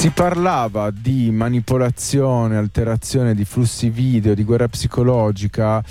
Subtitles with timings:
[0.00, 5.84] Si parlava di manipolazione, alterazione di flussi video, di guerra psicologica.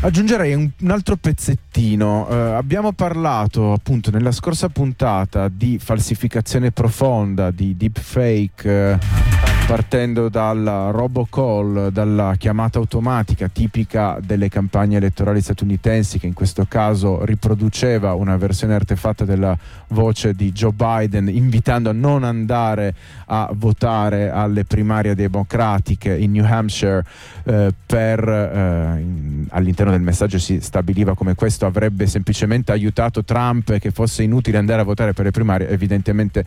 [0.00, 2.26] Aggiungerei un, un altro pezzettino.
[2.30, 8.92] Eh, abbiamo parlato appunto nella scorsa puntata di falsificazione profonda, di deepfake.
[8.92, 9.39] Eh,
[9.70, 17.24] partendo dal robocall, dalla chiamata automatica tipica delle campagne elettorali statunitensi, che in questo caso
[17.24, 19.56] riproduceva una versione artefatta della
[19.90, 22.96] voce di Joe Biden, invitando a non andare
[23.26, 27.04] a votare alle primarie democratiche in New Hampshire,
[27.44, 33.68] eh, per, eh, in, all'interno del messaggio si stabiliva come questo avrebbe semplicemente aiutato Trump
[33.68, 36.44] e che fosse inutile andare a votare per le primarie, evidentemente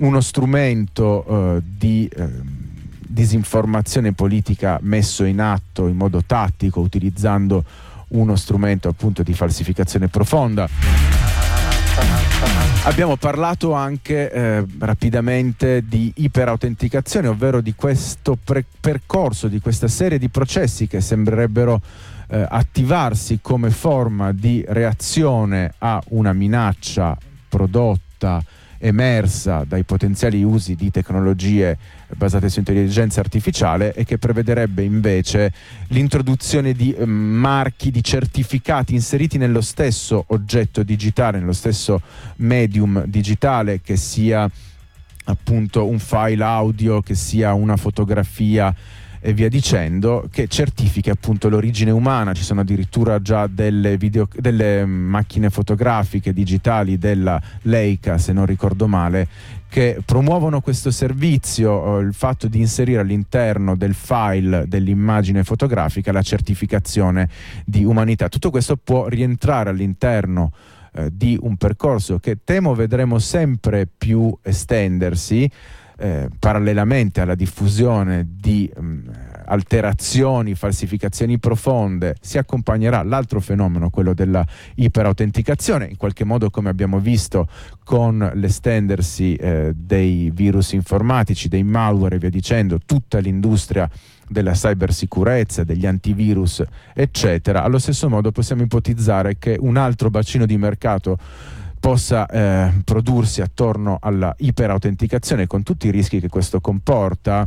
[0.00, 2.28] uno strumento uh, di uh,
[2.98, 7.64] disinformazione politica messo in atto in modo tattico utilizzando
[8.08, 10.68] uno strumento appunto di falsificazione profonda.
[12.84, 20.18] Abbiamo parlato anche eh, rapidamente di iperautenticazione, ovvero di questo pre- percorso, di questa serie
[20.18, 21.80] di processi che sembrerebbero
[22.28, 27.16] eh, attivarsi come forma di reazione a una minaccia
[27.48, 28.42] prodotta
[28.80, 31.76] emersa dai potenziali usi di tecnologie
[32.16, 35.52] basate su intelligenza artificiale e che prevederebbe invece
[35.88, 42.00] l'introduzione di eh, marchi, di certificati inseriti nello stesso oggetto digitale, nello stesso
[42.36, 44.50] medium digitale che sia
[45.24, 48.74] appunto un file audio, che sia una fotografia
[49.20, 52.32] e via dicendo, che certifichi appunto l'origine umana.
[52.32, 58.86] Ci sono addirittura già delle, video, delle macchine fotografiche digitali della Leica, se non ricordo
[58.86, 59.28] male,
[59.68, 66.22] che promuovono questo servizio, eh, il fatto di inserire all'interno del file dell'immagine fotografica la
[66.22, 67.28] certificazione
[67.64, 68.28] di umanità.
[68.28, 70.50] Tutto questo può rientrare all'interno
[70.92, 75.48] eh, di un percorso che temo vedremo sempre più estendersi
[76.00, 79.08] eh, parallelamente alla diffusione di mh, mm,
[79.44, 87.00] alterazioni, falsificazioni profonde, si accompagnerà l'altro fenomeno, quello della iperautenticazione, in qualche modo come abbiamo
[87.00, 87.46] visto
[87.84, 93.88] con l'estendersi eh, dei virus informatici, dei malware e via dicendo, tutta l'industria
[94.26, 96.62] della cybersicurezza, degli antivirus,
[96.94, 97.62] eccetera.
[97.62, 101.18] Allo stesso modo possiamo ipotizzare che un altro bacino di mercato
[101.80, 107.46] possa eh, prodursi attorno alla iperautenticazione con tutti i rischi che questo comporta.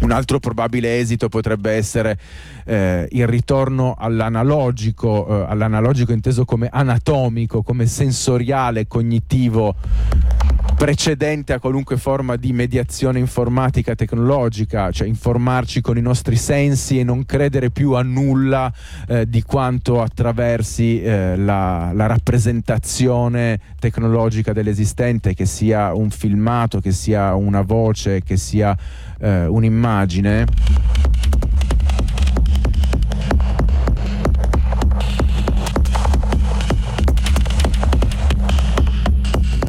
[0.00, 2.18] Un altro probabile esito potrebbe essere
[2.66, 9.74] eh, il ritorno all'analogico, eh, all'analogico inteso come anatomico, come sensoriale, cognitivo
[10.76, 17.04] precedente a qualunque forma di mediazione informatica tecnologica, cioè informarci con i nostri sensi e
[17.04, 18.70] non credere più a nulla
[19.08, 26.92] eh, di quanto attraversi eh, la, la, rappresentazione tecnologica dell'esistente, che sia un filmato, che
[26.92, 28.76] sia una voce, che sia
[29.18, 30.95] eh, un'immagine.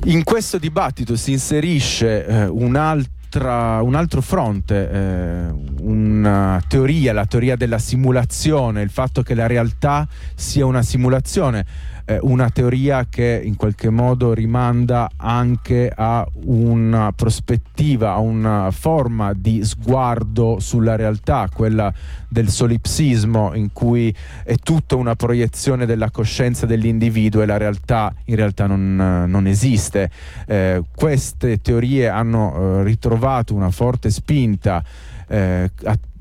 [0.08, 5.48] In questo dibattito si inserisce eh, un, altra, un, altro fronte, eh,
[5.82, 11.66] una teoria, la teoria della simulazione, il fatto che la realtà sia una simulazione
[12.08, 19.34] eh, una teoria che in qualche modo rimanda anche a una prospettiva, a una forma
[19.34, 21.94] di sguardo sulla realtà, quella
[22.30, 28.36] del solipsismo in cui è tutta una proiezione della coscienza dell'individuo e la realtà in
[28.36, 30.10] realtà non, non esiste.
[30.46, 34.82] Eh, queste teorie hanno eh, ritrovato una forte spinta
[35.28, 35.70] eh,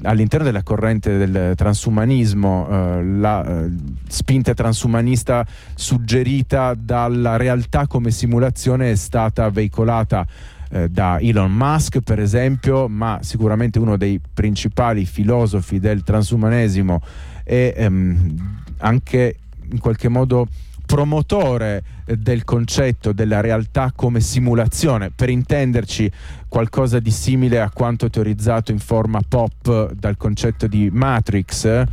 [0.03, 3.71] all'interno della corrente del transumanismo, eh, la eh,
[4.09, 10.27] spinta transumanista suggerita dalla realtà come simulazione è stata veicolata
[10.71, 17.01] eh, da Elon Musk per esempio, ma sicuramente uno dei principali filosofi del transumanesimo
[17.45, 19.37] e ehm, anche
[19.71, 20.49] in qualche modo
[20.87, 26.11] promotore eh, del concetto della realtà come simulazione, per intenderci
[26.49, 31.85] qualcosa di simile a quanto teorizzato in forma pop dal concetto di Matrix.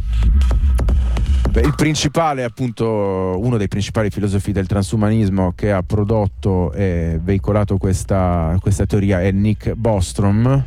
[1.50, 7.78] Beh, il principale, appunto, uno dei principali filosofi del transumanismo che ha prodotto e veicolato
[7.78, 10.64] questa, questa teoria è Nick Bostrom.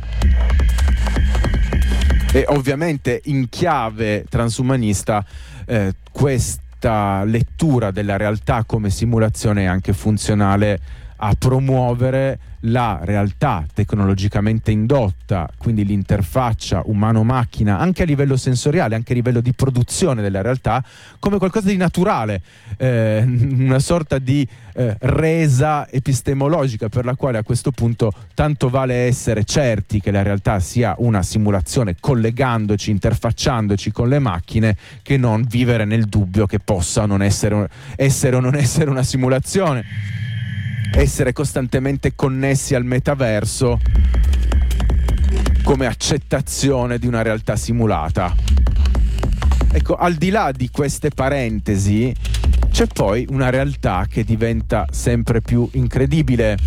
[2.31, 5.25] E ovviamente in chiave transumanista
[5.65, 6.66] eh, questa
[7.25, 10.79] lettura della realtà come simulazione anche funzionale
[11.17, 19.15] a promuovere la realtà tecnologicamente indotta, quindi l'interfaccia umano-macchina, anche a livello sensoriale, anche a
[19.15, 20.83] livello di produzione della realtà,
[21.19, 22.41] come qualcosa di naturale,
[22.77, 29.05] eh, una sorta di eh, resa epistemologica per la quale a questo punto tanto vale
[29.05, 35.45] essere certi che la realtà sia una simulazione collegandoci, interfacciandoci con le macchine, che non
[35.47, 40.25] vivere nel dubbio che possa non essere, essere o non essere una simulazione
[40.93, 43.79] essere costantemente connessi al metaverso
[45.63, 48.33] come accettazione di una realtà simulata.
[49.71, 52.13] Ecco, al di là di queste parentesi,
[52.71, 56.57] c'è poi una realtà che diventa sempre più incredibile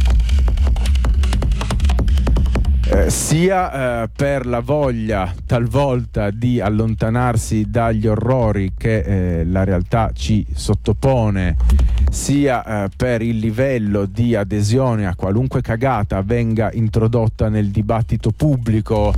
[2.93, 8.99] eh, sia eh, per la voglia talvolta di allontanarsi dagli orrori che
[9.40, 11.56] eh, la realtà ci sottopone,
[12.10, 19.14] sia eh, per il livello di adesione a qualunque cagata venga introdotta nel dibattito pubblico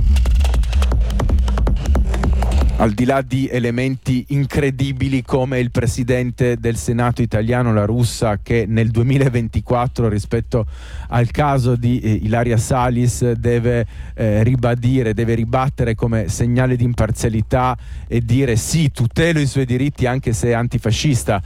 [2.77, 8.65] al di là di elementi incredibili come il presidente del Senato italiano, la russa, che
[8.67, 10.65] nel 2024 rispetto
[11.09, 13.85] al caso di eh, Ilaria Salis deve
[14.15, 17.77] eh, ribadire, deve ribattere come segnale di imparzialità
[18.07, 21.41] e dire sì, tutelo i suoi diritti anche se è antifascista.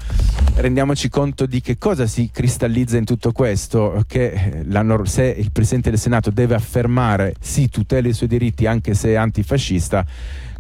[0.56, 5.52] Rendiamoci conto di che cosa si cristallizza in tutto questo, che eh, la, se il
[5.52, 10.06] presidente del Senato deve affermare sì, tutelo i suoi diritti anche se è antifascista,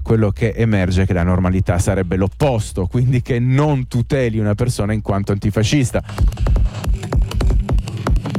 [0.07, 4.93] quello che emerge è che la normalità sarebbe l'opposto, quindi che non tuteli una persona
[4.93, 6.01] in quanto antifascista.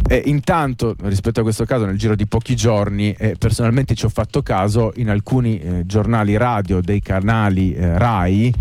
[0.09, 4.09] E intanto, rispetto a questo caso, nel giro di pochi giorni, eh, personalmente ci ho
[4.09, 8.55] fatto caso in alcuni eh, giornali radio dei canali eh, RAI,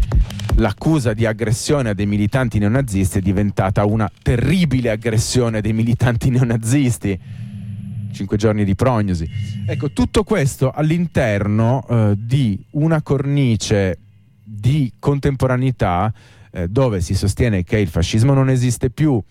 [0.55, 7.17] l'accusa di aggressione a dei militanti neonazisti è diventata una terribile aggressione dei militanti neonazisti
[8.11, 9.29] 5 giorni di prognosi.
[9.65, 13.97] Ecco, tutto questo all'interno eh, di una cornice
[14.43, 16.13] di contemporaneità
[16.51, 19.21] eh, dove si sostiene che il fascismo non esiste più,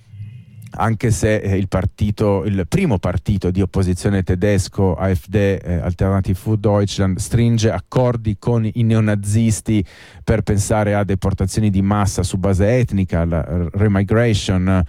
[0.79, 6.59] anche se eh, il, partito, il primo partito di opposizione tedesco, AfD, eh, Alternative für
[6.59, 9.85] Deutschland, stringe accordi con i neonazisti
[10.23, 14.85] per pensare a deportazioni di massa su base etnica, la remigration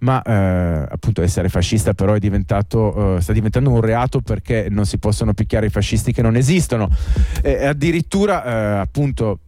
[0.00, 5.34] ma eh, appunto essere fascista però eh, sta diventando un reato perché non si possono
[5.34, 6.88] picchiare i fascisti che non esistono.
[7.42, 9.40] E addirittura eh, appunto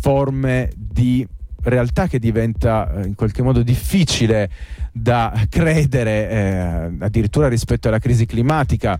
[0.00, 1.26] forme di
[1.62, 4.50] realtà che diventa eh, in qualche modo difficile
[4.92, 8.98] da credere eh, addirittura rispetto alla crisi climatica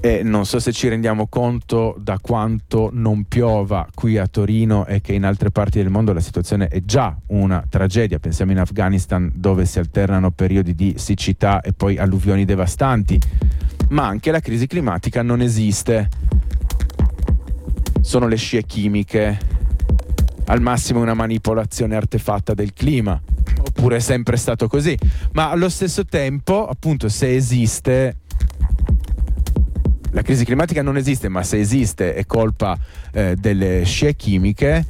[0.00, 5.00] e non so se ci rendiamo conto da quanto non piova qui a Torino e
[5.00, 8.20] che in altre parti del mondo la situazione è già una tragedia.
[8.20, 13.20] Pensiamo in Afghanistan dove si alternano periodi di siccità e poi alluvioni devastanti,
[13.88, 16.08] ma anche la crisi climatica non esiste.
[18.00, 19.38] Sono le scie chimiche,
[20.46, 23.20] al massimo una manipolazione artefatta del clima,
[23.60, 24.96] oppure è sempre stato così,
[25.32, 28.18] ma allo stesso tempo, appunto, se esiste
[30.10, 32.78] la crisi climatica non esiste, ma se esiste è colpa
[33.12, 34.84] eh, delle scie chimiche,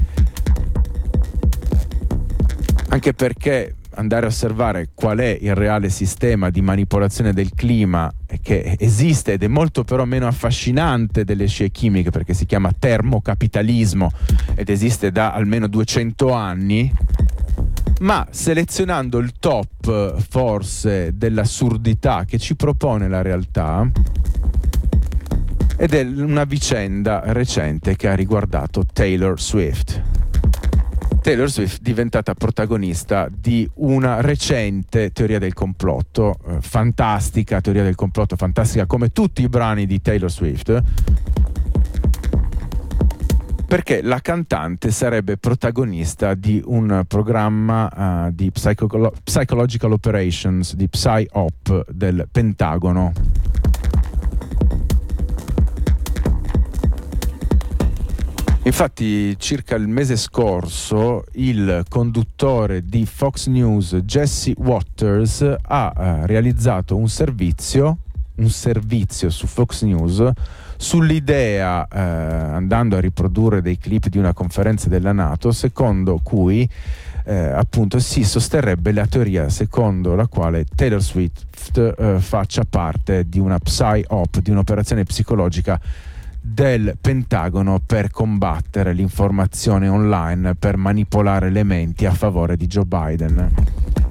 [2.89, 8.11] anche perché andare a osservare qual è il reale sistema di manipolazione del clima
[8.41, 14.11] che esiste ed è molto però meno affascinante delle scie chimiche perché si chiama termocapitalismo
[14.55, 16.93] ed esiste da almeno 200 anni.
[18.01, 23.91] Ma selezionando il top forse dell'assurdità che ci propone la realtà
[25.81, 30.03] ed è una vicenda recente che ha riguardato Taylor Swift.
[31.23, 38.35] Taylor Swift diventata protagonista di una recente teoria del complotto, eh, fantastica teoria del complotto,
[38.35, 40.83] fantastica come tutti i brani di Taylor Swift,
[43.69, 51.91] perché la cantante sarebbe protagonista di un programma uh, di psycho- Psychological Operations, di PSY-OP
[51.93, 53.13] del Pentagono
[58.69, 66.95] Infatti, circa il mese scorso, il conduttore di Fox News, Jesse Waters, ha eh, realizzato
[66.95, 68.01] un servizio,
[68.35, 70.23] un servizio su Fox News
[70.77, 76.69] sull'idea, eh, andando a riprodurre dei clip di una conferenza della Nato, secondo cui
[77.25, 83.39] eh, appunto si sosterrebbe la teoria secondo la quale Taylor Swift eh, faccia parte di
[83.39, 85.81] una psy-op, di un'operazione psicologica
[86.41, 93.53] del Pentagono per combattere l'informazione online, per manipolare le menti a favore di Joe Biden.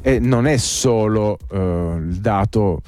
[0.02, 2.82] E non è solo uh, il dato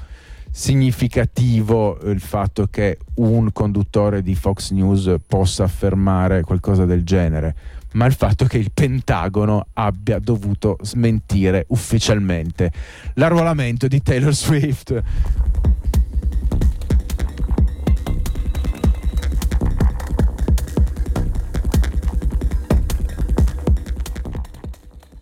[0.50, 7.54] significativo il fatto che un conduttore di Fox News possa affermare qualcosa del genere,
[7.92, 12.72] ma il fatto che il Pentagono abbia dovuto smentire ufficialmente
[13.14, 15.02] l'arruolamento di Taylor Swift.